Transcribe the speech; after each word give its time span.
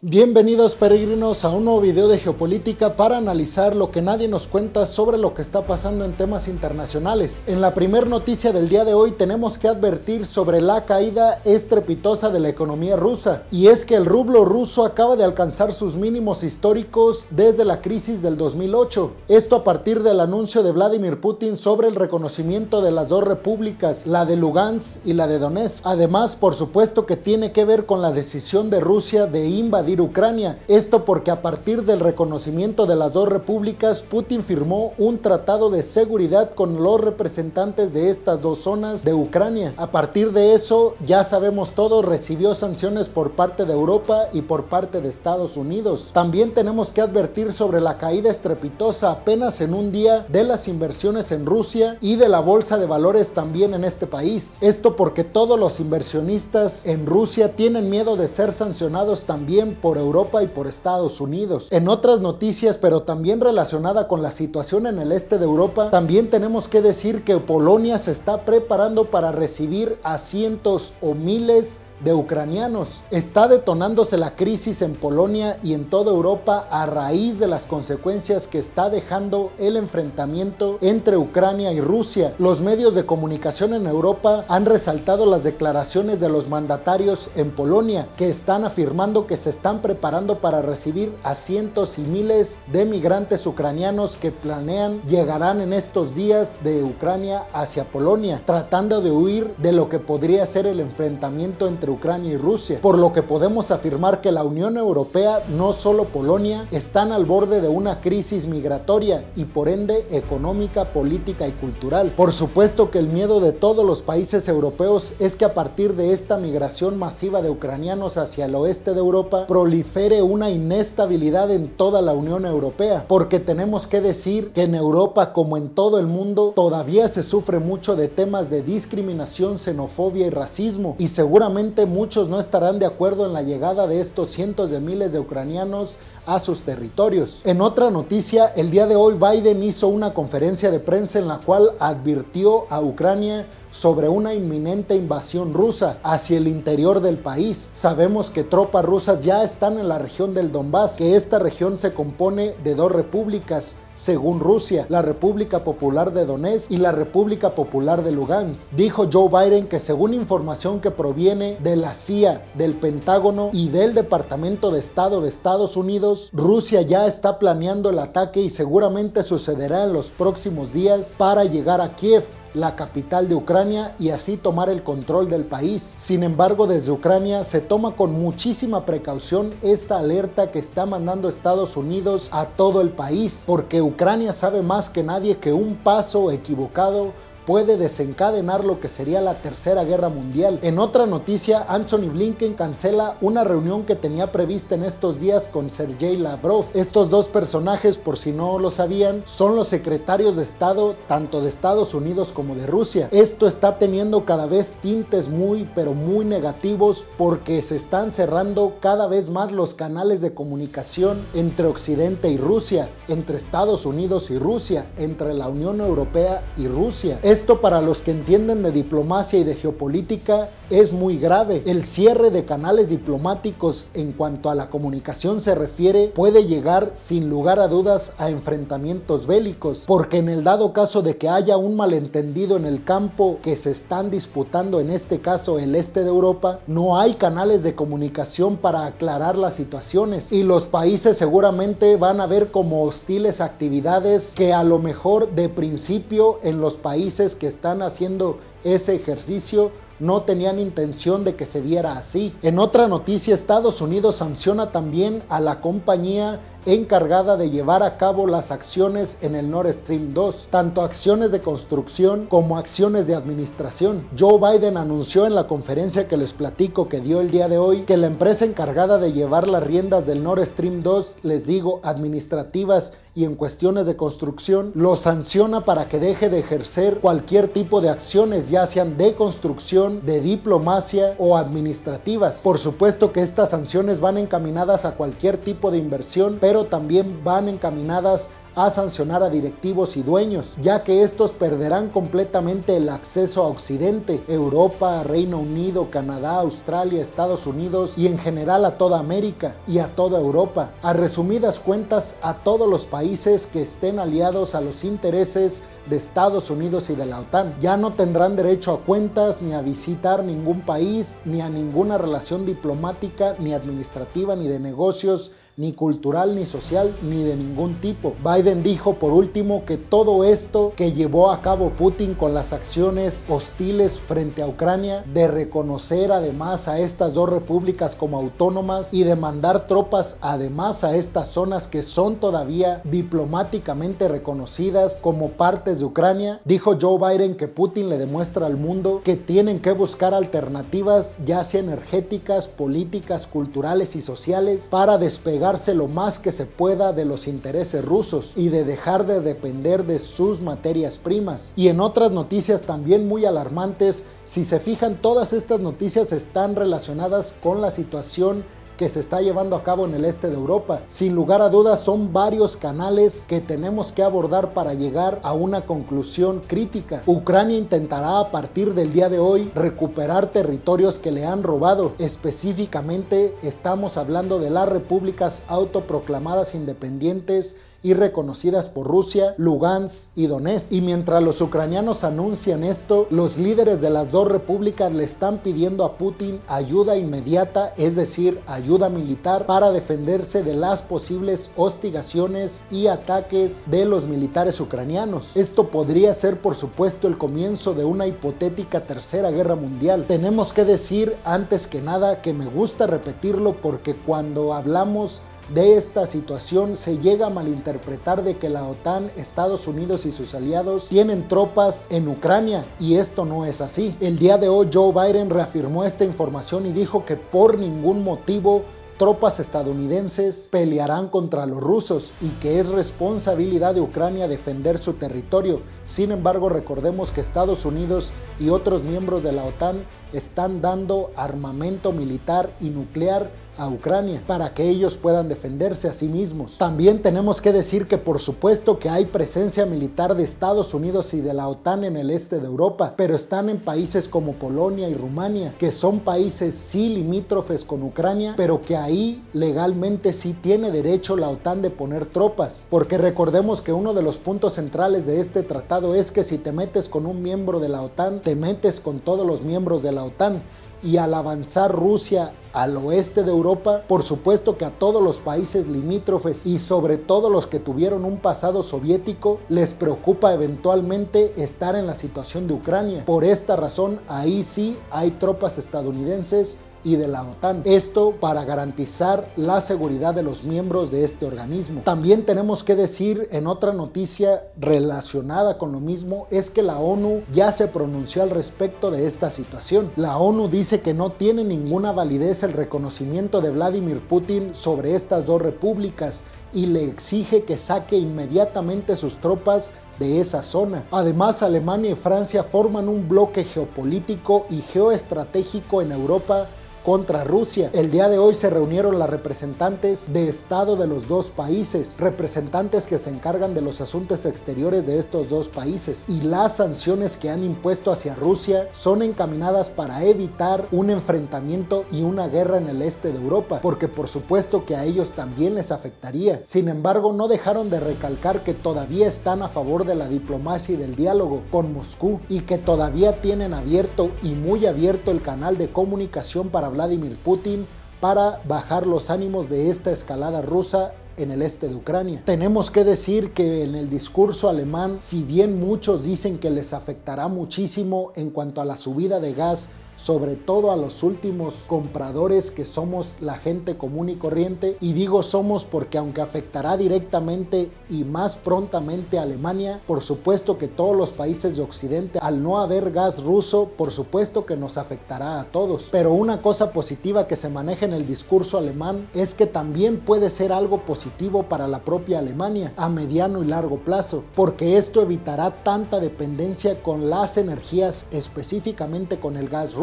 Bienvenidos 0.00 0.76
peregrinos 0.76 1.44
a 1.44 1.48
un 1.48 1.64
nuevo 1.64 1.80
video 1.80 2.06
de 2.06 2.20
geopolítica 2.20 2.94
para 2.94 3.16
analizar 3.16 3.74
lo 3.74 3.90
que 3.90 4.00
nadie 4.00 4.28
nos 4.28 4.46
cuenta 4.46 4.86
sobre 4.86 5.18
lo 5.18 5.34
que 5.34 5.42
está 5.42 5.66
pasando 5.66 6.04
en 6.04 6.16
temas 6.16 6.46
internacionales. 6.46 7.42
En 7.48 7.60
la 7.60 7.74
primera 7.74 8.06
noticia 8.06 8.52
del 8.52 8.68
día 8.68 8.84
de 8.84 8.94
hoy 8.94 9.10
tenemos 9.10 9.58
que 9.58 9.66
advertir 9.66 10.24
sobre 10.24 10.60
la 10.60 10.84
caída 10.84 11.42
estrepitosa 11.44 12.30
de 12.30 12.38
la 12.38 12.48
economía 12.48 12.94
rusa 12.94 13.42
y 13.50 13.66
es 13.66 13.84
que 13.84 13.96
el 13.96 14.06
rublo 14.06 14.44
ruso 14.44 14.84
acaba 14.84 15.16
de 15.16 15.24
alcanzar 15.24 15.72
sus 15.72 15.96
mínimos 15.96 16.44
históricos 16.44 17.26
desde 17.32 17.64
la 17.64 17.82
crisis 17.82 18.22
del 18.22 18.36
2008. 18.36 19.10
Esto 19.26 19.56
a 19.56 19.64
partir 19.64 20.04
del 20.04 20.20
anuncio 20.20 20.62
de 20.62 20.70
Vladimir 20.70 21.20
Putin 21.20 21.56
sobre 21.56 21.88
el 21.88 21.96
reconocimiento 21.96 22.82
de 22.82 22.92
las 22.92 23.08
dos 23.08 23.24
repúblicas, 23.24 24.06
la 24.06 24.26
de 24.26 24.36
Lugansk 24.36 25.04
y 25.04 25.14
la 25.14 25.26
de 25.26 25.40
Donetsk. 25.40 25.84
Además, 25.84 26.36
por 26.36 26.54
supuesto 26.54 27.04
que 27.04 27.16
tiene 27.16 27.50
que 27.50 27.64
ver 27.64 27.84
con 27.84 28.00
la 28.00 28.12
decisión 28.12 28.70
de 28.70 28.78
Rusia 28.78 29.26
de 29.26 29.48
invadir 29.48 29.87
Ucrania. 29.98 30.58
Esto 30.68 31.04
porque 31.04 31.30
a 31.30 31.42
partir 31.42 31.84
del 31.84 32.00
reconocimiento 32.00 32.86
de 32.86 32.96
las 32.96 33.12
dos 33.12 33.28
repúblicas, 33.28 34.02
Putin 34.02 34.44
firmó 34.44 34.92
un 34.98 35.18
tratado 35.18 35.70
de 35.70 35.82
seguridad 35.82 36.54
con 36.54 36.82
los 36.82 37.00
representantes 37.00 37.92
de 37.92 38.10
estas 38.10 38.42
dos 38.42 38.58
zonas 38.58 39.02
de 39.04 39.14
Ucrania. 39.14 39.74
A 39.76 39.90
partir 39.90 40.32
de 40.32 40.54
eso, 40.54 40.94
ya 41.04 41.24
sabemos 41.24 41.72
todo, 41.72 42.02
recibió 42.02 42.54
sanciones 42.54 43.08
por 43.08 43.32
parte 43.32 43.64
de 43.64 43.72
Europa 43.72 44.28
y 44.32 44.42
por 44.42 44.66
parte 44.66 45.00
de 45.00 45.08
Estados 45.08 45.56
Unidos. 45.56 46.10
También 46.12 46.54
tenemos 46.54 46.92
que 46.92 47.00
advertir 47.00 47.52
sobre 47.52 47.80
la 47.80 47.98
caída 47.98 48.30
estrepitosa 48.30 49.10
apenas 49.10 49.60
en 49.60 49.74
un 49.74 49.90
día 49.90 50.26
de 50.28 50.44
las 50.44 50.68
inversiones 50.68 51.32
en 51.32 51.46
Rusia 51.46 51.98
y 52.00 52.16
de 52.16 52.28
la 52.28 52.40
bolsa 52.40 52.78
de 52.78 52.86
valores 52.86 53.30
también 53.30 53.74
en 53.74 53.84
este 53.84 54.06
país. 54.06 54.58
Esto 54.60 54.96
porque 54.96 55.24
todos 55.24 55.58
los 55.58 55.80
inversionistas 55.80 56.86
en 56.86 57.06
Rusia 57.06 57.56
tienen 57.56 57.90
miedo 57.90 58.16
de 58.16 58.28
ser 58.28 58.52
sancionados 58.52 59.24
también 59.24 59.77
por 59.80 59.98
Europa 59.98 60.42
y 60.42 60.46
por 60.48 60.66
Estados 60.66 61.20
Unidos. 61.20 61.68
En 61.70 61.88
otras 61.88 62.20
noticias, 62.20 62.76
pero 62.76 63.02
también 63.02 63.40
relacionada 63.40 64.08
con 64.08 64.22
la 64.22 64.30
situación 64.30 64.86
en 64.86 64.98
el 64.98 65.12
este 65.12 65.38
de 65.38 65.44
Europa, 65.44 65.90
también 65.90 66.30
tenemos 66.30 66.68
que 66.68 66.82
decir 66.82 67.24
que 67.24 67.38
Polonia 67.38 67.98
se 67.98 68.10
está 68.10 68.44
preparando 68.44 69.10
para 69.10 69.32
recibir 69.32 69.98
a 70.02 70.18
cientos 70.18 70.94
o 71.00 71.14
miles 71.14 71.80
de 71.80 71.87
ucranianos. 72.06 73.02
Está 73.10 73.48
detonándose 73.48 74.16
la 74.16 74.36
crisis 74.36 74.82
en 74.82 74.94
Polonia 74.94 75.58
y 75.62 75.74
en 75.74 75.90
toda 75.90 76.12
Europa 76.12 76.66
a 76.70 76.86
raíz 76.86 77.38
de 77.38 77.46
las 77.46 77.66
consecuencias 77.66 78.48
que 78.48 78.58
está 78.58 78.90
dejando 78.90 79.52
el 79.58 79.76
enfrentamiento 79.76 80.78
entre 80.80 81.16
Ucrania 81.16 81.72
y 81.72 81.80
Rusia. 81.80 82.34
Los 82.38 82.60
medios 82.60 82.94
de 82.94 83.06
comunicación 83.06 83.74
en 83.74 83.86
Europa 83.86 84.44
han 84.48 84.66
resaltado 84.66 85.26
las 85.26 85.44
declaraciones 85.44 86.20
de 86.20 86.28
los 86.28 86.48
mandatarios 86.48 87.30
en 87.36 87.50
Polonia 87.50 88.08
que 88.16 88.28
están 88.28 88.64
afirmando 88.64 89.26
que 89.26 89.36
se 89.36 89.50
están 89.50 89.82
preparando 89.82 90.40
para 90.40 90.62
recibir 90.62 91.14
a 91.22 91.34
cientos 91.34 91.98
y 91.98 92.02
miles 92.02 92.60
de 92.72 92.84
migrantes 92.84 93.46
ucranianos 93.46 94.16
que 94.16 94.32
planean 94.32 95.02
llegarán 95.02 95.60
en 95.60 95.72
estos 95.72 96.14
días 96.14 96.56
de 96.62 96.82
Ucrania 96.82 97.46
hacia 97.52 97.84
Polonia, 97.84 98.42
tratando 98.44 99.00
de 99.00 99.10
huir 99.10 99.54
de 99.58 99.72
lo 99.72 99.88
que 99.88 99.98
podría 99.98 100.46
ser 100.46 100.66
el 100.66 100.80
enfrentamiento 100.80 101.66
entre 101.66 101.87
Ucrania 101.90 102.32
y 102.32 102.36
Rusia, 102.36 102.80
por 102.80 102.98
lo 102.98 103.12
que 103.12 103.22
podemos 103.22 103.70
afirmar 103.70 104.20
que 104.20 104.32
la 104.32 104.44
Unión 104.44 104.76
Europea, 104.76 105.42
no 105.48 105.72
solo 105.72 106.06
Polonia, 106.06 106.66
están 106.70 107.12
al 107.12 107.26
borde 107.26 107.60
de 107.60 107.68
una 107.68 108.00
crisis 108.00 108.46
migratoria 108.46 109.24
y 109.36 109.44
por 109.44 109.68
ende 109.68 110.06
económica, 110.10 110.92
política 110.92 111.46
y 111.46 111.52
cultural. 111.52 112.14
Por 112.14 112.32
supuesto 112.32 112.90
que 112.90 112.98
el 112.98 113.08
miedo 113.08 113.40
de 113.40 113.52
todos 113.52 113.84
los 113.84 114.02
países 114.02 114.48
europeos 114.48 115.14
es 115.18 115.36
que 115.36 115.44
a 115.44 115.54
partir 115.54 115.94
de 115.94 116.12
esta 116.12 116.38
migración 116.38 116.98
masiva 116.98 117.42
de 117.42 117.50
ucranianos 117.50 118.18
hacia 118.18 118.46
el 118.46 118.54
oeste 118.54 118.92
de 118.92 118.98
Europa 118.98 119.46
prolifere 119.46 120.22
una 120.22 120.50
inestabilidad 120.50 121.50
en 121.50 121.76
toda 121.76 122.02
la 122.02 122.12
Unión 122.12 122.44
Europea, 122.44 123.06
porque 123.08 123.38
tenemos 123.38 123.86
que 123.86 124.00
decir 124.00 124.52
que 124.52 124.62
en 124.62 124.74
Europa 124.74 125.32
como 125.32 125.56
en 125.56 125.68
todo 125.68 125.98
el 125.98 126.06
mundo 126.06 126.52
todavía 126.54 127.08
se 127.08 127.22
sufre 127.22 127.58
mucho 127.58 127.96
de 127.96 128.08
temas 128.08 128.50
de 128.50 128.62
discriminación, 128.62 129.58
xenofobia 129.58 130.26
y 130.26 130.30
racismo 130.30 130.96
y 130.98 131.08
seguramente 131.08 131.77
muchos 131.86 132.28
no 132.28 132.38
estarán 132.38 132.78
de 132.78 132.86
acuerdo 132.86 133.26
en 133.26 133.32
la 133.32 133.42
llegada 133.42 133.86
de 133.86 134.00
estos 134.00 134.32
cientos 134.32 134.70
de 134.70 134.80
miles 134.80 135.12
de 135.12 135.18
ucranianos 135.18 135.98
a 136.26 136.40
sus 136.40 136.62
territorios. 136.62 137.40
En 137.44 137.60
otra 137.60 137.90
noticia, 137.90 138.46
el 138.56 138.70
día 138.70 138.86
de 138.86 138.96
hoy 138.96 139.14
Biden 139.14 139.62
hizo 139.62 139.88
una 139.88 140.12
conferencia 140.12 140.70
de 140.70 140.80
prensa 140.80 141.18
en 141.18 141.28
la 141.28 141.38
cual 141.38 141.70
advirtió 141.78 142.66
a 142.70 142.80
Ucrania 142.80 143.46
sobre 143.70 144.08
una 144.08 144.34
inminente 144.34 144.94
invasión 144.94 145.54
rusa 145.54 145.98
hacia 146.02 146.38
el 146.38 146.48
interior 146.48 147.00
del 147.00 147.18
país. 147.18 147.70
Sabemos 147.72 148.30
que 148.30 148.44
tropas 148.44 148.84
rusas 148.84 149.24
ya 149.24 149.44
están 149.44 149.78
en 149.78 149.88
la 149.88 149.98
región 149.98 150.34
del 150.34 150.52
Donbass, 150.52 150.96
que 150.96 151.16
esta 151.16 151.38
región 151.38 151.78
se 151.78 151.92
compone 151.92 152.54
de 152.64 152.74
dos 152.74 152.92
repúblicas, 152.92 153.76
según 153.94 154.38
Rusia, 154.38 154.86
la 154.88 155.02
República 155.02 155.64
Popular 155.64 156.12
de 156.12 156.24
Donetsk 156.24 156.70
y 156.70 156.76
la 156.76 156.92
República 156.92 157.56
Popular 157.56 158.04
de 158.04 158.12
Lugansk. 158.12 158.72
Dijo 158.72 159.08
Joe 159.12 159.28
Biden 159.28 159.66
que 159.66 159.80
según 159.80 160.14
información 160.14 160.80
que 160.80 160.92
proviene 160.92 161.58
de 161.62 161.74
la 161.74 161.92
CIA, 161.92 162.46
del 162.54 162.74
Pentágono 162.76 163.50
y 163.52 163.70
del 163.70 163.94
Departamento 163.94 164.70
de 164.70 164.78
Estado 164.78 165.20
de 165.20 165.28
Estados 165.28 165.76
Unidos, 165.76 166.30
Rusia 166.32 166.82
ya 166.82 167.06
está 167.06 167.38
planeando 167.40 167.90
el 167.90 167.98
ataque 167.98 168.40
y 168.40 168.50
seguramente 168.50 169.24
sucederá 169.24 169.84
en 169.84 169.92
los 169.92 170.12
próximos 170.12 170.72
días 170.72 171.16
para 171.18 171.44
llegar 171.44 171.80
a 171.80 171.96
Kiev 171.96 172.24
la 172.54 172.76
capital 172.76 173.28
de 173.28 173.34
Ucrania 173.34 173.94
y 173.98 174.10
así 174.10 174.36
tomar 174.36 174.68
el 174.68 174.82
control 174.82 175.28
del 175.28 175.44
país. 175.44 175.94
Sin 175.96 176.22
embargo, 176.22 176.66
desde 176.66 176.92
Ucrania 176.92 177.44
se 177.44 177.60
toma 177.60 177.96
con 177.96 178.12
muchísima 178.12 178.84
precaución 178.84 179.54
esta 179.62 179.98
alerta 179.98 180.50
que 180.50 180.58
está 180.58 180.86
mandando 180.86 181.28
Estados 181.28 181.76
Unidos 181.76 182.28
a 182.32 182.46
todo 182.46 182.80
el 182.80 182.90
país, 182.90 183.44
porque 183.46 183.82
Ucrania 183.82 184.32
sabe 184.32 184.62
más 184.62 184.90
que 184.90 185.02
nadie 185.02 185.38
que 185.38 185.52
un 185.52 185.76
paso 185.76 186.30
equivocado 186.30 187.12
puede 187.48 187.78
desencadenar 187.78 188.62
lo 188.62 188.78
que 188.78 188.88
sería 188.88 189.22
la 189.22 189.40
tercera 189.40 189.82
guerra 189.82 190.10
mundial. 190.10 190.58
En 190.60 190.78
otra 190.78 191.06
noticia, 191.06 191.64
Anthony 191.66 192.10
Blinken 192.12 192.52
cancela 192.52 193.16
una 193.22 193.42
reunión 193.42 193.86
que 193.86 193.96
tenía 193.96 194.32
prevista 194.32 194.74
en 194.74 194.84
estos 194.84 195.20
días 195.20 195.48
con 195.48 195.70
Sergei 195.70 196.18
Lavrov. 196.18 196.66
Estos 196.74 197.08
dos 197.08 197.26
personajes, 197.28 197.96
por 197.96 198.18
si 198.18 198.32
no 198.32 198.58
lo 198.58 198.70
sabían, 198.70 199.22
son 199.24 199.56
los 199.56 199.68
secretarios 199.68 200.36
de 200.36 200.42
Estado 200.42 200.94
tanto 201.06 201.40
de 201.40 201.48
Estados 201.48 201.94
Unidos 201.94 202.34
como 202.34 202.54
de 202.54 202.66
Rusia. 202.66 203.08
Esto 203.12 203.46
está 203.46 203.78
teniendo 203.78 204.26
cada 204.26 204.44
vez 204.44 204.74
tintes 204.82 205.30
muy 205.30 205.66
pero 205.74 205.94
muy 205.94 206.26
negativos 206.26 207.06
porque 207.16 207.62
se 207.62 207.76
están 207.76 208.10
cerrando 208.10 208.74
cada 208.80 209.06
vez 209.06 209.30
más 209.30 209.52
los 209.52 209.72
canales 209.72 210.20
de 210.20 210.34
comunicación 210.34 211.26
entre 211.32 211.66
Occidente 211.66 212.28
y 212.28 212.36
Rusia, 212.36 212.90
entre 213.08 213.38
Estados 213.38 213.86
Unidos 213.86 214.30
y 214.30 214.38
Rusia, 214.38 214.92
entre 214.98 215.32
la 215.32 215.48
Unión 215.48 215.80
Europea 215.80 216.44
y 216.58 216.68
Rusia. 216.68 217.18
Esto 217.38 217.60
para 217.60 217.80
los 217.80 218.02
que 218.02 218.10
entienden 218.10 218.64
de 218.64 218.72
diplomacia 218.72 219.38
y 219.38 219.44
de 219.44 219.54
geopolítica 219.54 220.50
es 220.70 220.92
muy 220.92 221.18
grave. 221.18 221.62
El 221.66 221.82
cierre 221.82 222.30
de 222.30 222.44
canales 222.44 222.90
diplomáticos 222.90 223.88
en 223.94 224.12
cuanto 224.12 224.50
a 224.50 224.54
la 224.54 224.70
comunicación 224.70 225.40
se 225.40 225.54
refiere 225.54 226.08
puede 226.08 226.44
llegar 226.44 226.90
sin 226.94 227.28
lugar 227.28 227.58
a 227.58 227.68
dudas 227.68 228.12
a 228.18 228.30
enfrentamientos 228.30 229.26
bélicos, 229.26 229.84
porque 229.86 230.18
en 230.18 230.28
el 230.28 230.44
dado 230.44 230.72
caso 230.72 231.02
de 231.02 231.16
que 231.16 231.28
haya 231.28 231.56
un 231.56 231.76
malentendido 231.76 232.56
en 232.56 232.66
el 232.66 232.84
campo 232.84 233.38
que 233.42 233.56
se 233.56 233.70
están 233.70 234.10
disputando, 234.10 234.80
en 234.80 234.90
este 234.90 235.20
caso 235.20 235.58
el 235.58 235.74
este 235.74 236.02
de 236.02 236.08
Europa, 236.08 236.60
no 236.66 236.98
hay 236.98 237.14
canales 237.14 237.62
de 237.62 237.74
comunicación 237.74 238.56
para 238.56 238.86
aclarar 238.86 239.38
las 239.38 239.54
situaciones 239.54 240.32
y 240.32 240.42
los 240.42 240.66
países 240.66 241.16
seguramente 241.16 241.96
van 241.96 242.20
a 242.20 242.26
ver 242.26 242.50
como 242.50 242.82
hostiles 242.82 243.40
actividades 243.40 244.34
que 244.34 244.52
a 244.52 244.64
lo 244.64 244.78
mejor 244.78 245.34
de 245.34 245.48
principio 245.48 246.38
en 246.42 246.60
los 246.60 246.76
países 246.76 247.34
que 247.34 247.46
están 247.46 247.82
haciendo 247.82 248.38
ese 248.64 248.94
ejercicio 248.94 249.72
no 250.00 250.22
tenían 250.22 250.58
intención 250.58 251.24
de 251.24 251.34
que 251.34 251.46
se 251.46 251.60
viera 251.60 251.94
así. 251.96 252.34
En 252.42 252.58
otra 252.58 252.86
noticia, 252.86 253.34
Estados 253.34 253.80
Unidos 253.80 254.16
sanciona 254.16 254.70
también 254.70 255.22
a 255.28 255.40
la 255.40 255.60
compañía 255.60 256.40
encargada 256.66 257.36
de 257.36 257.50
llevar 257.50 257.82
a 257.82 257.96
cabo 257.96 258.26
las 258.26 258.50
acciones 258.50 259.18
en 259.20 259.34
el 259.34 259.50
Nord 259.50 259.72
Stream 259.72 260.12
2, 260.12 260.48
tanto 260.50 260.82
acciones 260.82 261.32
de 261.32 261.40
construcción 261.40 262.26
como 262.26 262.58
acciones 262.58 263.06
de 263.06 263.14
administración. 263.14 264.06
Joe 264.18 264.38
Biden 264.38 264.76
anunció 264.76 265.26
en 265.26 265.34
la 265.34 265.46
conferencia 265.46 266.08
que 266.08 266.16
les 266.16 266.32
platico 266.32 266.88
que 266.88 267.00
dio 267.00 267.20
el 267.20 267.30
día 267.30 267.48
de 267.48 267.58
hoy 267.58 267.82
que 267.82 267.96
la 267.96 268.06
empresa 268.06 268.44
encargada 268.44 268.98
de 268.98 269.12
llevar 269.12 269.48
las 269.48 269.62
riendas 269.62 270.06
del 270.06 270.22
Nord 270.22 270.44
Stream 270.44 270.82
2, 270.82 271.18
les 271.22 271.46
digo, 271.46 271.80
administrativas 271.82 272.92
y 273.18 273.24
en 273.24 273.34
cuestiones 273.34 273.86
de 273.86 273.96
construcción, 273.96 274.70
lo 274.76 274.94
sanciona 274.94 275.64
para 275.64 275.88
que 275.88 275.98
deje 275.98 276.28
de 276.28 276.38
ejercer 276.38 277.00
cualquier 277.00 277.48
tipo 277.48 277.80
de 277.80 277.88
acciones, 277.88 278.48
ya 278.48 278.64
sean 278.64 278.96
de 278.96 279.14
construcción, 279.14 280.06
de 280.06 280.20
diplomacia 280.20 281.16
o 281.18 281.36
administrativas. 281.36 282.42
Por 282.44 282.58
supuesto 282.58 283.12
que 283.12 283.22
estas 283.22 283.50
sanciones 283.50 283.98
van 283.98 284.18
encaminadas 284.18 284.84
a 284.84 284.92
cualquier 284.92 285.36
tipo 285.36 285.72
de 285.72 285.78
inversión, 285.78 286.38
pero 286.48 286.64
también 286.64 287.22
van 287.22 287.46
encaminadas 287.46 288.30
a 288.54 288.70
sancionar 288.70 289.22
a 289.22 289.28
directivos 289.28 289.98
y 289.98 290.02
dueños, 290.02 290.54
ya 290.62 290.82
que 290.82 291.02
estos 291.02 291.32
perderán 291.32 291.90
completamente 291.90 292.74
el 292.74 292.88
acceso 292.88 293.42
a 293.44 293.48
Occidente, 293.48 294.24
Europa, 294.28 295.04
Reino 295.04 295.40
Unido, 295.40 295.90
Canadá, 295.90 296.40
Australia, 296.40 297.02
Estados 297.02 297.46
Unidos 297.46 297.98
y 297.98 298.06
en 298.06 298.16
general 298.18 298.64
a 298.64 298.78
toda 298.78 298.98
América 298.98 299.56
y 299.66 299.78
a 299.78 299.94
toda 299.94 300.18
Europa. 300.18 300.72
A 300.80 300.94
resumidas 300.94 301.60
cuentas, 301.60 302.16
a 302.22 302.38
todos 302.38 302.66
los 302.66 302.86
países 302.86 303.46
que 303.46 303.60
estén 303.60 303.98
aliados 303.98 304.54
a 304.54 304.62
los 304.62 304.84
intereses 304.84 305.62
de 305.90 305.96
Estados 305.96 306.48
Unidos 306.48 306.88
y 306.88 306.94
de 306.94 307.04
la 307.04 307.20
OTAN. 307.20 307.56
Ya 307.60 307.76
no 307.76 307.92
tendrán 307.92 308.36
derecho 308.36 308.72
a 308.72 308.80
cuentas, 308.80 309.42
ni 309.42 309.52
a 309.52 309.60
visitar 309.60 310.24
ningún 310.24 310.62
país, 310.62 311.18
ni 311.26 311.42
a 311.42 311.50
ninguna 311.50 311.98
relación 311.98 312.46
diplomática, 312.46 313.36
ni 313.38 313.52
administrativa, 313.52 314.34
ni 314.34 314.48
de 314.48 314.58
negocios 314.58 315.32
ni 315.58 315.72
cultural, 315.72 316.36
ni 316.36 316.46
social, 316.46 316.96
ni 317.02 317.24
de 317.24 317.36
ningún 317.36 317.80
tipo. 317.80 318.14
Biden 318.24 318.62
dijo 318.62 318.94
por 318.94 319.12
último 319.12 319.64
que 319.66 319.76
todo 319.76 320.22
esto 320.22 320.72
que 320.76 320.92
llevó 320.92 321.32
a 321.32 321.42
cabo 321.42 321.70
Putin 321.70 322.14
con 322.14 322.32
las 322.32 322.52
acciones 322.52 323.26
hostiles 323.28 323.98
frente 323.98 324.40
a 324.42 324.46
Ucrania, 324.46 325.04
de 325.12 325.26
reconocer 325.26 326.12
además 326.12 326.68
a 326.68 326.78
estas 326.78 327.14
dos 327.14 327.28
repúblicas 327.28 327.96
como 327.96 328.18
autónomas 328.18 328.94
y 328.94 329.02
de 329.02 329.16
mandar 329.16 329.66
tropas 329.66 330.16
además 330.20 330.84
a 330.84 330.94
estas 330.94 331.28
zonas 331.28 331.66
que 331.66 331.82
son 331.82 332.20
todavía 332.20 332.80
diplomáticamente 332.84 334.06
reconocidas 334.06 335.00
como 335.02 335.30
partes 335.30 335.80
de 335.80 335.86
Ucrania, 335.86 336.40
dijo 336.44 336.76
Joe 336.80 336.98
Biden 336.98 337.36
que 337.36 337.48
Putin 337.48 337.88
le 337.88 337.98
demuestra 337.98 338.46
al 338.46 338.58
mundo 338.58 339.00
que 339.02 339.16
tienen 339.16 339.58
que 339.58 339.72
buscar 339.72 340.14
alternativas 340.14 341.18
ya 341.26 341.42
sea 341.42 341.60
energéticas, 341.60 342.46
políticas, 342.46 343.26
culturales 343.26 343.96
y 343.96 344.00
sociales 344.00 344.68
para 344.70 344.98
despegar 344.98 345.47
lo 345.74 345.88
más 345.88 346.18
que 346.18 346.30
se 346.30 346.44
pueda 346.44 346.92
de 346.92 347.06
los 347.06 347.26
intereses 347.26 347.82
rusos 347.82 348.34
y 348.36 348.50
de 348.50 348.64
dejar 348.64 349.06
de 349.06 349.20
depender 349.20 349.86
de 349.86 349.98
sus 349.98 350.42
materias 350.42 350.98
primas. 350.98 351.52
Y 351.56 351.68
en 351.68 351.80
otras 351.80 352.10
noticias 352.10 352.62
también 352.62 353.08
muy 353.08 353.24
alarmantes, 353.24 354.04
si 354.24 354.44
se 354.44 354.60
fijan 354.60 355.00
todas 355.00 355.32
estas 355.32 355.60
noticias 355.60 356.12
están 356.12 356.54
relacionadas 356.54 357.34
con 357.42 357.62
la 357.62 357.70
situación 357.70 358.44
que 358.78 358.88
se 358.88 359.00
está 359.00 359.20
llevando 359.20 359.56
a 359.56 359.62
cabo 359.62 359.84
en 359.84 359.94
el 359.94 360.06
este 360.06 360.30
de 360.30 360.36
Europa. 360.36 360.80
Sin 360.86 361.14
lugar 361.14 361.42
a 361.42 361.50
dudas 361.50 361.80
son 361.80 362.14
varios 362.14 362.56
canales 362.56 363.26
que 363.28 363.42
tenemos 363.42 363.92
que 363.92 364.02
abordar 364.02 364.54
para 364.54 364.72
llegar 364.72 365.20
a 365.24 365.34
una 365.34 365.66
conclusión 365.66 366.40
crítica. 366.46 367.02
Ucrania 367.04 367.58
intentará 367.58 368.20
a 368.20 368.30
partir 368.30 368.74
del 368.74 368.92
día 368.92 369.10
de 369.10 369.18
hoy 369.18 369.50
recuperar 369.54 370.28
territorios 370.28 370.98
que 370.98 371.10
le 371.10 371.26
han 371.26 371.42
robado. 371.42 371.92
Específicamente 371.98 373.36
estamos 373.42 373.96
hablando 373.96 374.38
de 374.38 374.50
las 374.50 374.68
repúblicas 374.68 375.42
autoproclamadas 375.48 376.54
independientes 376.54 377.56
y 377.82 377.94
reconocidas 377.94 378.68
por 378.68 378.86
Rusia, 378.86 379.34
Lugansk 379.38 380.10
y 380.16 380.26
Donetsk. 380.26 380.72
Y 380.72 380.80
mientras 380.80 381.22
los 381.22 381.40
ucranianos 381.40 382.04
anuncian 382.04 382.64
esto, 382.64 383.06
los 383.10 383.38
líderes 383.38 383.80
de 383.80 383.90
las 383.90 384.12
dos 384.12 384.28
repúblicas 384.28 384.92
le 384.92 385.04
están 385.04 385.38
pidiendo 385.38 385.84
a 385.84 385.96
Putin 385.96 386.40
ayuda 386.48 386.96
inmediata, 386.96 387.72
es 387.76 387.96
decir, 387.96 388.40
ayuda 388.46 388.88
militar 388.88 389.46
para 389.46 389.70
defenderse 389.70 390.42
de 390.42 390.54
las 390.54 390.82
posibles 390.82 391.50
hostigaciones 391.56 392.62
y 392.70 392.88
ataques 392.88 393.64
de 393.70 393.84
los 393.84 394.06
militares 394.06 394.60
ucranianos. 394.60 395.36
Esto 395.36 395.70
podría 395.70 396.14
ser, 396.14 396.40
por 396.40 396.54
supuesto, 396.54 397.08
el 397.08 397.18
comienzo 397.18 397.74
de 397.74 397.84
una 397.84 398.06
hipotética 398.06 398.86
tercera 398.86 399.30
guerra 399.30 399.56
mundial. 399.56 400.06
Tenemos 400.08 400.52
que 400.52 400.64
decir 400.64 401.16
antes 401.24 401.66
que 401.66 401.82
nada 401.82 402.22
que 402.22 402.34
me 402.34 402.46
gusta 402.46 402.86
repetirlo 402.86 403.60
porque 403.60 403.94
cuando 403.94 404.54
hablamos 404.54 405.22
de 405.54 405.76
esta 405.76 406.06
situación 406.06 406.74
se 406.74 406.98
llega 406.98 407.26
a 407.26 407.30
malinterpretar 407.30 408.22
de 408.22 408.36
que 408.36 408.50
la 408.50 408.64
OTAN, 408.64 409.10
Estados 409.16 409.66
Unidos 409.66 410.04
y 410.04 410.12
sus 410.12 410.34
aliados 410.34 410.88
tienen 410.88 411.26
tropas 411.26 411.86
en 411.90 412.06
Ucrania 412.06 412.66
y 412.78 412.96
esto 412.96 413.24
no 413.24 413.46
es 413.46 413.60
así. 413.60 413.96
El 414.00 414.18
día 414.18 414.36
de 414.36 414.48
hoy 414.48 414.68
Joe 414.72 414.92
Biden 414.92 415.30
reafirmó 415.30 415.84
esta 415.84 416.04
información 416.04 416.66
y 416.66 416.72
dijo 416.72 417.04
que 417.04 417.16
por 417.16 417.58
ningún 417.58 418.04
motivo 418.04 418.64
tropas 418.98 419.38
estadounidenses 419.38 420.48
pelearán 420.50 421.08
contra 421.08 421.46
los 421.46 421.60
rusos 421.60 422.12
y 422.20 422.28
que 422.40 422.58
es 422.58 422.66
responsabilidad 422.66 423.74
de 423.74 423.80
Ucrania 423.80 424.28
defender 424.28 424.76
su 424.76 424.94
territorio. 424.94 425.62
Sin 425.84 426.10
embargo, 426.10 426.48
recordemos 426.48 427.12
que 427.12 427.20
Estados 427.20 427.64
Unidos 427.64 428.12
y 428.38 428.50
otros 428.50 428.82
miembros 428.82 429.22
de 429.22 429.32
la 429.32 429.44
OTAN 429.44 429.86
están 430.12 430.60
dando 430.60 431.10
armamento 431.16 431.92
militar 431.92 432.54
y 432.60 432.70
nuclear 432.70 433.30
a 433.58 433.68
Ucrania 433.68 434.22
para 434.26 434.54
que 434.54 434.68
ellos 434.68 434.96
puedan 434.96 435.28
defenderse 435.28 435.88
a 435.88 435.92
sí 435.92 436.08
mismos. 436.08 436.58
También 436.58 437.02
tenemos 437.02 437.42
que 437.42 437.52
decir 437.52 437.86
que 437.86 437.98
por 437.98 438.20
supuesto 438.20 438.78
que 438.78 438.88
hay 438.88 439.06
presencia 439.06 439.66
militar 439.66 440.14
de 440.14 440.24
Estados 440.24 440.72
Unidos 440.74 441.12
y 441.14 441.20
de 441.20 441.34
la 441.34 441.48
OTAN 441.48 441.84
en 441.84 441.96
el 441.96 442.10
este 442.10 442.40
de 442.40 442.46
Europa, 442.46 442.94
pero 442.96 443.14
están 443.14 443.48
en 443.48 443.58
países 443.58 444.08
como 444.08 444.34
Polonia 444.34 444.88
y 444.88 444.94
Rumania, 444.94 445.54
que 445.58 445.70
son 445.70 446.00
países 446.00 446.54
sí 446.54 446.88
limítrofes 446.88 447.64
con 447.64 447.82
Ucrania, 447.82 448.34
pero 448.36 448.62
que 448.62 448.76
ahí 448.76 449.22
legalmente 449.32 450.12
sí 450.12 450.32
tiene 450.32 450.70
derecho 450.70 451.16
la 451.16 451.28
OTAN 451.28 451.62
de 451.62 451.70
poner 451.70 452.06
tropas, 452.06 452.66
porque 452.70 452.98
recordemos 452.98 453.60
que 453.60 453.72
uno 453.72 453.94
de 453.94 454.02
los 454.02 454.18
puntos 454.18 454.54
centrales 454.54 455.06
de 455.06 455.20
este 455.20 455.42
tratado 455.42 455.94
es 455.94 456.12
que 456.12 456.24
si 456.24 456.38
te 456.38 456.52
metes 456.52 456.88
con 456.88 457.06
un 457.06 457.22
miembro 457.22 457.60
de 457.60 457.68
la 457.68 457.82
OTAN, 457.82 458.20
te 458.20 458.36
metes 458.36 458.80
con 458.80 459.00
todos 459.00 459.26
los 459.26 459.42
miembros 459.42 459.82
de 459.82 459.92
la 459.92 460.04
OTAN 460.04 460.42
y 460.82 460.96
al 460.96 461.14
avanzar 461.14 461.72
Rusia 461.72 462.32
al 462.52 462.76
oeste 462.76 463.22
de 463.22 463.30
Europa, 463.30 463.84
por 463.86 464.02
supuesto 464.02 464.56
que 464.56 464.64
a 464.64 464.78
todos 464.78 465.02
los 465.02 465.20
países 465.20 465.68
limítrofes 465.68 466.44
y 466.44 466.58
sobre 466.58 466.96
todo 466.96 467.30
los 467.30 467.46
que 467.46 467.60
tuvieron 467.60 468.04
un 468.04 468.18
pasado 468.18 468.62
soviético 468.62 469.38
les 469.48 469.74
preocupa 469.74 470.32
eventualmente 470.32 471.34
estar 471.36 471.76
en 471.76 471.86
la 471.86 471.94
situación 471.94 472.48
de 472.48 472.54
Ucrania. 472.54 473.04
Por 473.04 473.24
esta 473.24 473.54
razón, 473.56 474.00
ahí 474.08 474.42
sí 474.42 474.76
hay 474.90 475.12
tropas 475.12 475.58
estadounidenses 475.58 476.58
y 476.84 476.96
de 476.96 477.08
la 477.08 477.22
OTAN. 477.22 477.62
Esto 477.64 478.14
para 478.20 478.44
garantizar 478.44 479.30
la 479.36 479.60
seguridad 479.60 480.14
de 480.14 480.22
los 480.22 480.44
miembros 480.44 480.90
de 480.90 481.04
este 481.04 481.26
organismo. 481.26 481.82
También 481.84 482.24
tenemos 482.24 482.64
que 482.64 482.76
decir 482.76 483.28
en 483.32 483.46
otra 483.46 483.72
noticia 483.72 484.44
relacionada 484.58 485.58
con 485.58 485.72
lo 485.72 485.80
mismo 485.80 486.26
es 486.30 486.50
que 486.50 486.62
la 486.62 486.78
ONU 486.78 487.22
ya 487.32 487.52
se 487.52 487.68
pronunció 487.68 488.22
al 488.22 488.30
respecto 488.30 488.90
de 488.90 489.06
esta 489.06 489.30
situación. 489.30 489.90
La 489.96 490.18
ONU 490.18 490.48
dice 490.48 490.80
que 490.80 490.94
no 490.94 491.12
tiene 491.12 491.44
ninguna 491.44 491.92
validez 491.92 492.42
el 492.42 492.52
reconocimiento 492.52 493.40
de 493.40 493.50
Vladimir 493.50 494.06
Putin 494.06 494.54
sobre 494.54 494.94
estas 494.94 495.26
dos 495.26 495.42
repúblicas 495.42 496.24
y 496.52 496.66
le 496.66 496.84
exige 496.84 497.42
que 497.42 497.56
saque 497.56 497.96
inmediatamente 497.96 498.96
sus 498.96 499.18
tropas 499.18 499.72
de 499.98 500.20
esa 500.20 500.42
zona. 500.42 500.86
Además, 500.90 501.42
Alemania 501.42 501.90
y 501.90 501.94
Francia 501.94 502.42
forman 502.44 502.88
un 502.88 503.08
bloque 503.08 503.44
geopolítico 503.44 504.46
y 504.48 504.60
geoestratégico 504.60 505.82
en 505.82 505.92
Europa 505.92 506.48
contra 506.88 507.22
Rusia. 507.22 507.70
El 507.74 507.90
día 507.90 508.08
de 508.08 508.16
hoy 508.16 508.32
se 508.32 508.48
reunieron 508.48 508.98
las 508.98 509.10
representantes 509.10 510.10
de 510.10 510.26
Estado 510.26 510.74
de 510.74 510.86
los 510.86 511.06
dos 511.06 511.26
países, 511.26 511.96
representantes 511.98 512.86
que 512.86 512.96
se 512.96 513.10
encargan 513.10 513.52
de 513.52 513.60
los 513.60 513.82
asuntos 513.82 514.24
exteriores 514.24 514.86
de 514.86 514.98
estos 514.98 515.28
dos 515.28 515.50
países. 515.50 516.06
Y 516.08 516.22
las 516.22 516.56
sanciones 516.56 517.18
que 517.18 517.28
han 517.28 517.44
impuesto 517.44 517.92
hacia 517.92 518.14
Rusia 518.14 518.70
son 518.72 519.02
encaminadas 519.02 519.68
para 519.68 520.02
evitar 520.02 520.66
un 520.72 520.88
enfrentamiento 520.88 521.84
y 521.92 522.04
una 522.04 522.26
guerra 522.26 522.56
en 522.56 522.70
el 522.70 522.80
este 522.80 523.12
de 523.12 523.18
Europa, 523.18 523.60
porque 523.60 523.88
por 523.88 524.08
supuesto 524.08 524.64
que 524.64 524.74
a 524.74 524.84
ellos 524.84 525.10
también 525.10 525.56
les 525.56 525.72
afectaría. 525.72 526.40
Sin 526.44 526.70
embargo, 526.70 527.12
no 527.12 527.28
dejaron 527.28 527.68
de 527.68 527.80
recalcar 527.80 528.44
que 528.44 528.54
todavía 528.54 529.08
están 529.08 529.42
a 529.42 529.50
favor 529.50 529.84
de 529.84 529.94
la 529.94 530.08
diplomacia 530.08 530.72
y 530.72 530.78
del 530.78 530.94
diálogo 530.94 531.42
con 531.50 531.70
Moscú 531.74 532.20
y 532.30 532.40
que 532.40 532.56
todavía 532.56 533.20
tienen 533.20 533.52
abierto 533.52 534.10
y 534.22 534.30
muy 534.30 534.64
abierto 534.64 535.10
el 535.10 535.20
canal 535.20 535.58
de 535.58 535.70
comunicación 535.70 536.48
para 536.48 536.68
hablar 536.68 536.77
Vladimir 536.78 537.18
Putin 537.18 537.66
para 538.00 538.40
bajar 538.46 538.86
los 538.86 539.10
ánimos 539.10 539.48
de 539.48 539.68
esta 539.68 539.90
escalada 539.90 540.42
rusa 540.42 540.94
en 541.16 541.32
el 541.32 541.42
este 541.42 541.68
de 541.68 541.74
Ucrania. 541.74 542.22
Tenemos 542.24 542.70
que 542.70 542.84
decir 542.84 543.32
que 543.32 543.64
en 543.64 543.74
el 543.74 543.90
discurso 543.90 544.48
alemán, 544.48 544.98
si 545.00 545.24
bien 545.24 545.58
muchos 545.58 546.04
dicen 546.04 546.38
que 546.38 546.50
les 546.50 546.72
afectará 546.72 547.26
muchísimo 547.26 548.12
en 548.14 548.30
cuanto 548.30 548.60
a 548.60 548.64
la 548.64 548.76
subida 548.76 549.18
de 549.18 549.32
gas 549.32 549.70
sobre 549.98 550.36
todo 550.36 550.70
a 550.70 550.76
los 550.76 551.02
últimos 551.02 551.64
compradores 551.66 552.50
que 552.50 552.64
somos 552.64 553.16
la 553.20 553.34
gente 553.34 553.76
común 553.76 554.08
y 554.08 554.16
corriente. 554.16 554.78
Y 554.80 554.92
digo 554.92 555.22
somos 555.22 555.64
porque 555.64 555.98
aunque 555.98 556.22
afectará 556.22 556.76
directamente 556.76 557.70
y 557.90 558.04
más 558.04 558.36
prontamente 558.36 559.18
a 559.18 559.22
Alemania, 559.22 559.82
por 559.86 560.02
supuesto 560.02 560.56
que 560.56 560.68
todos 560.68 560.96
los 560.96 561.12
países 561.12 561.56
de 561.56 561.62
Occidente, 561.62 562.18
al 562.22 562.42
no 562.42 562.58
haber 562.58 562.92
gas 562.92 563.22
ruso, 563.22 563.70
por 563.76 563.90
supuesto 563.90 564.46
que 564.46 564.56
nos 564.56 564.78
afectará 564.78 565.40
a 565.40 565.50
todos. 565.50 565.88
Pero 565.90 566.12
una 566.12 566.40
cosa 566.40 566.72
positiva 566.72 567.26
que 567.26 567.36
se 567.36 567.48
maneja 567.48 567.84
en 567.84 567.92
el 567.92 568.06
discurso 568.06 568.56
alemán 568.56 569.08
es 569.14 569.34
que 569.34 569.46
también 569.46 569.98
puede 570.00 570.30
ser 570.30 570.52
algo 570.52 570.84
positivo 570.84 571.44
para 571.44 571.66
la 571.66 571.82
propia 571.84 572.20
Alemania 572.20 572.72
a 572.76 572.88
mediano 572.88 573.42
y 573.42 573.46
largo 573.48 573.78
plazo, 573.78 574.22
porque 574.36 574.78
esto 574.78 575.02
evitará 575.02 575.64
tanta 575.64 575.98
dependencia 575.98 576.82
con 576.82 577.10
las 577.10 577.36
energías, 577.36 578.06
específicamente 578.12 579.18
con 579.18 579.36
el 579.36 579.48
gas 579.48 579.74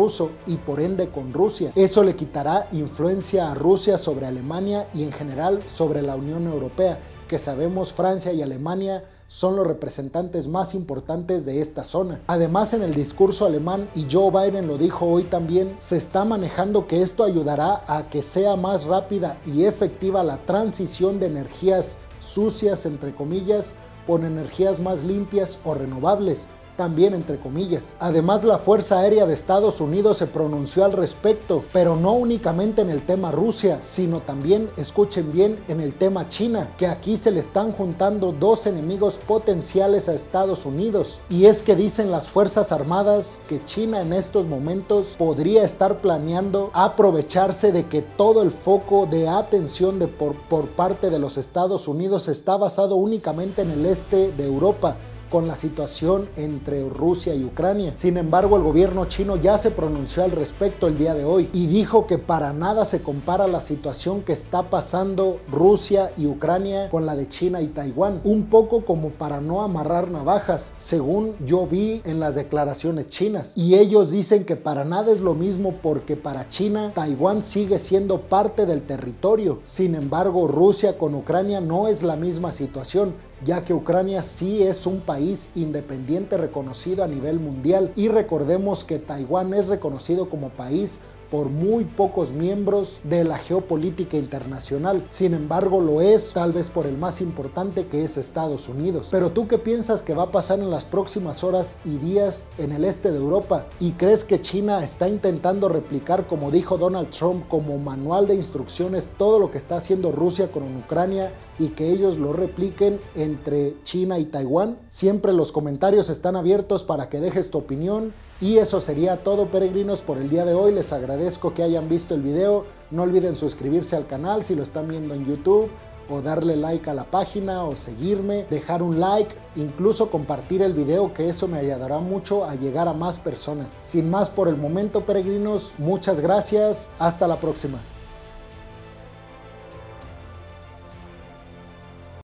y 0.46 0.58
por 0.58 0.80
ende 0.80 1.10
con 1.10 1.34
Rusia. 1.34 1.72
Eso 1.76 2.04
le 2.04 2.16
quitará 2.16 2.68
influencia 2.72 3.52
a 3.52 3.56
Rusia 3.56 3.98
sobre 3.98 4.26
Alemania 4.26 4.88
y 4.94 5.04
en 5.04 5.12
general 5.12 5.62
sobre 5.66 6.02
la 6.02 6.16
Unión 6.16 6.48
Europea 6.48 7.00
que 7.28 7.38
sabemos 7.38 7.92
Francia 7.92 8.32
y 8.34 8.42
Alemania 8.42 9.04
son 9.28 9.56
los 9.56 9.66
representantes 9.66 10.48
más 10.48 10.76
importantes 10.76 11.46
de 11.46 11.60
esta 11.60 11.84
zona. 11.84 12.22
Además, 12.28 12.74
en 12.74 12.84
el 12.84 12.94
discurso 12.94 13.46
alemán, 13.46 13.88
y 13.96 14.06
Joe 14.12 14.30
Biden 14.30 14.68
lo 14.68 14.78
dijo 14.78 15.08
hoy 15.08 15.24
también, 15.24 15.76
se 15.80 15.98
está 15.98 16.26
manejando 16.26 16.88
que 16.88 17.02
esto 17.02 17.24
ayudará 17.24 17.84
a 17.88 18.08
que 18.10 18.22
sea 18.22 18.56
más 18.56 18.84
rápida 18.84 19.40
y 19.46 19.66
efectiva 19.66 20.24
la 20.24 20.38
transición 20.46 21.20
de 21.20 21.26
energías 21.26 21.98
sucias, 22.20 22.86
entre 22.86 23.16
comillas, 23.16 23.74
por 24.06 24.24
energías 24.24 24.80
más 24.80 25.04
limpias 25.04 25.58
o 25.66 25.74
renovables, 25.74 26.48
también 26.76 27.14
entre 27.14 27.40
comillas. 27.40 27.96
Además, 28.00 28.44
la 28.44 28.58
Fuerza 28.58 29.00
Aérea 29.00 29.26
de 29.26 29.34
Estados 29.34 29.82
Unidos 29.82 30.18
se 30.18 30.28
pronunció 30.28 30.86
al 30.86 30.92
respecto, 30.92 31.64
pero 31.74 31.96
no 31.96 32.14
únicamente 32.14 32.82
en 32.82 32.90
el 32.90 33.06
tema 33.06 33.32
Rusia, 33.32 33.80
sino 33.82 34.22
también, 34.22 34.70
escuchen 34.78 35.32
bien, 35.32 35.64
en 35.68 35.82
el 35.82 35.96
tema 35.96 36.28
China, 36.28 36.74
que 36.78 36.88
aquí 36.88 37.18
se 37.18 37.32
le 37.32 37.40
están 37.40 37.72
juntando 37.72 38.32
dos 38.32 38.66
enemigos 38.68 39.18
potenciales 39.18 40.10
a 40.10 40.14
Estados 40.14 40.66
Unidos. 40.66 41.22
Y 41.30 41.46
es 41.46 41.64
que 41.64 41.76
dicen 41.76 42.12
las 42.12 42.30
Fuerzas 42.30 42.72
Armadas 42.72 43.42
que 43.48 43.64
China 43.64 44.02
en 44.02 44.14
estos 44.14 44.48
momentos 44.48 45.16
podría 45.18 45.64
estar 45.64 46.02
planeando 46.02 46.72
aprovecharse 46.74 47.72
de 47.72 47.88
que 47.88 48.02
todo 48.02 48.42
el 48.42 48.52
foco 48.52 49.06
de 49.06 49.28
atención 49.28 50.00
de 50.00 50.08
por, 50.08 50.36
por 50.48 50.70
parte 50.70 51.10
de 51.10 51.20
los 51.20 51.38
Estados 51.38 51.88
Unidos 51.88 52.28
está 52.28 52.58
basado 52.58 52.96
únicamente 52.96 53.62
en 53.62 53.72
el 53.72 53.86
este 53.86 54.32
de 54.32 54.46
Europa 54.46 54.98
con 55.30 55.48
la 55.48 55.56
situación 55.56 56.30
entre 56.36 56.88
Rusia 56.90 57.36
y 57.36 57.44
Ucrania. 57.44 57.94
Sin 57.96 58.18
embargo, 58.18 58.58
el 58.58 58.64
gobierno 58.64 59.06
chino 59.06 59.36
ya 59.36 59.58
se 59.58 59.72
pronunció 59.72 60.24
al 60.24 60.32
respecto 60.32 60.88
el 60.88 60.98
día 60.98 61.14
de 61.14 61.26
hoy 61.26 61.50
y 61.54 61.68
dijo 61.68 62.08
que 62.08 62.18
para 62.18 62.54
nada 62.54 62.86
se 62.86 63.02
compara 63.02 63.48
la 63.48 63.60
situación 63.60 64.22
que 64.22 64.34
está 64.34 64.70
pasando 64.70 65.40
Rusia 65.52 66.12
y 66.18 66.28
Ucrania 66.28 66.90
con 66.90 67.06
la 67.06 67.16
de 67.16 67.28
China 67.30 67.62
y 67.62 67.68
Taiwán. 67.68 68.22
Un 68.24 68.50
poco 68.50 68.86
como 68.86 69.10
para 69.10 69.42
no 69.42 69.62
amarrar 69.62 70.10
navajas, 70.10 70.74
según 70.78 71.36
yo 71.46 71.68
vi 71.68 72.02
en 72.06 72.20
las 72.20 72.36
declaraciones 72.36 73.08
chinas. 73.08 73.54
Y 73.56 73.76
ellos 73.76 74.12
dicen 74.12 74.46
que 74.46 74.56
para 74.56 74.86
nada 74.86 75.12
es 75.12 75.22
lo 75.22 75.36
mismo 75.36 75.76
porque 75.82 76.16
para 76.16 76.50
China 76.50 76.92
Taiwán 76.94 77.42
sigue 77.42 77.80
siendo 77.80 78.22
parte 78.22 78.66
del 78.66 78.84
territorio. 78.84 79.60
Sin 79.64 79.96
embargo, 79.96 80.48
Rusia 80.48 80.98
con 80.98 81.16
Ucrania 81.16 81.62
no 81.62 81.88
es 81.88 82.04
la 82.04 82.16
misma 82.16 82.52
situación 82.52 83.14
ya 83.44 83.66
que 83.66 83.74
Ucrania 83.74 84.24
sí 84.24 84.64
es 84.64 84.86
un 84.86 85.02
país 85.02 85.50
independiente 85.56 86.38
reconocido 86.38 87.04
a 87.04 87.08
nivel 87.08 87.40
mundial. 87.40 87.92
Y 87.96 88.08
recordemos 88.08 88.84
que 88.84 89.00
Taiwán 89.00 89.54
es 89.54 89.68
reconocido 89.68 90.30
como 90.30 90.50
país 90.50 91.00
por 91.30 91.50
muy 91.50 91.86
pocos 91.86 92.32
miembros 92.32 93.00
de 93.04 93.24
la 93.24 93.38
geopolítica 93.38 94.18
internacional. 94.18 95.06
Sin 95.10 95.34
embargo, 95.34 95.82
lo 95.82 96.02
es 96.02 96.34
tal 96.34 96.54
vez 96.54 96.70
por 96.70 96.86
el 96.86 96.98
más 96.98 97.22
importante 97.22 97.88
que 97.88 98.04
es 98.04 98.18
Estados 98.18 98.70
Unidos. 98.70 99.10
Pero 99.12 99.32
tú 99.32 99.48
qué 99.48 99.58
piensas 99.58 100.02
que 100.02 100.14
va 100.14 100.24
a 100.24 100.32
pasar 100.32 100.60
en 100.60 100.70
las 100.70 100.86
próximas 100.86 101.44
horas 101.44 101.78
y 101.86 101.98
días 101.98 102.44
en 102.58 102.72
el 102.72 102.86
este 102.86 103.12
de 103.12 103.18
Europa? 103.18 103.68
¿Y 103.80 103.94
crees 103.94 104.24
que 104.24 104.42
China 104.42 104.84
está 104.84 105.08
intentando 105.08 105.70
replicar, 105.70 106.28
como 106.28 106.52
dijo 106.52 106.78
Donald 106.78 107.10
Trump, 107.10 107.48
como 107.48 107.78
manual 107.78 108.28
de 108.28 108.36
instrucciones 108.36 109.12
todo 109.18 109.40
lo 109.40 109.52
que 109.52 109.58
está 109.58 109.78
haciendo 109.78 110.12
Rusia 110.12 110.52
con 110.52 110.64
Ucrania 110.78 111.34
y 111.58 111.70
que 111.70 111.90
ellos 111.90 112.18
lo 112.18 112.34
repliquen 112.34 113.00
entre 113.16 113.82
China 113.84 114.20
y 114.20 114.26
Taiwán? 114.26 114.80
Siempre 114.88 115.34
los 115.34 115.52
comentarios 115.52 116.10
están 116.10 116.36
abiertos 116.36 116.84
para 116.84 117.10
que 117.10 117.20
dejes 117.20 117.50
tu 117.50 117.58
opinión 117.58 118.14
y 118.42 118.58
eso 118.58 118.82
sería 118.82 119.24
todo 119.24 119.48
peregrinos 119.48 120.02
por 120.02 120.18
el 120.18 120.30
día 120.30 120.46
de 120.46 120.54
hoy. 120.54 120.74
Les 120.74 120.92
agradezco 120.92 121.54
que 121.54 121.64
hayan 121.64 121.88
visto 121.88 122.16
el 122.16 122.22
video. 122.22 122.66
No 122.92 123.04
olviden 123.04 123.36
suscribirse 123.36 123.96
al 123.96 124.08
canal 124.08 124.44
si 124.44 124.56
lo 124.56 124.64
están 124.64 124.88
viendo 124.88 125.14
en 125.14 125.26
YouTube 125.26 125.70
o 126.10 126.22
darle 126.22 126.56
like 126.56 126.90
a 126.90 126.94
la 126.94 127.06
página 127.06 127.64
o 127.64 127.76
seguirme, 127.76 128.46
dejar 128.50 128.84
un 128.84 129.00
like, 129.00 129.36
incluso 129.56 130.10
compartir 130.10 130.62
el 130.62 130.74
video 130.74 131.14
que 131.14 131.30
eso 131.30 131.48
me 131.48 131.58
ayudará 131.58 132.00
mucho 132.00 132.46
a 132.46 132.56
llegar 132.56 132.88
a 132.88 132.94
más 132.94 133.18
personas. 133.18 133.80
Sin 133.82 134.10
más 134.10 134.30
por 134.30 134.48
el 134.48 134.58
momento 134.58 135.06
peregrinos, 135.06 135.74
muchas 135.78 136.20
gracias, 136.22 136.90
hasta 137.00 137.28
la 137.28 137.40
próxima. 137.40 137.82